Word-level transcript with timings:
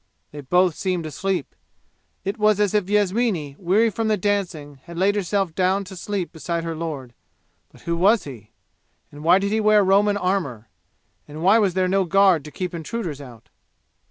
They 0.31 0.41
both 0.41 0.73
seemed 0.73 1.05
asleep. 1.05 1.53
It 2.25 2.39
was 2.39 2.59
as 2.59 2.73
if 2.73 2.89
Yasmini, 2.89 3.55
weary 3.59 3.91
from 3.91 4.07
the 4.07 4.17
dancing, 4.17 4.79
had 4.85 4.97
laid 4.97 5.13
herself 5.13 5.53
to 5.53 5.83
sleep 5.95 6.31
beside 6.31 6.63
her 6.63 6.73
lord. 6.75 7.13
But 7.71 7.81
who 7.81 7.95
was 7.95 8.23
he? 8.23 8.49
And 9.11 9.23
why 9.23 9.37
did 9.37 9.51
he 9.51 9.59
wear 9.59 9.83
Roman 9.83 10.17
armor? 10.17 10.69
And 11.27 11.43
why 11.43 11.59
was 11.59 11.75
there 11.75 11.87
no 11.87 12.05
guard 12.05 12.43
to 12.45 12.51
keep 12.51 12.73
intruders 12.73 13.21
out? 13.21 13.49